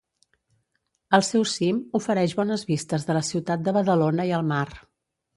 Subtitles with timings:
[1.17, 4.63] El seu cim ofereix bones vistes de la ciutat de Badalona i el mar.